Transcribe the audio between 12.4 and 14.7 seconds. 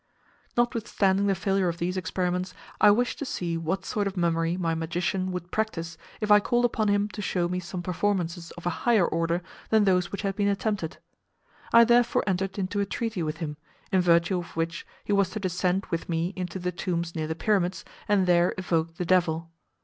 into a treaty with him, in virtue of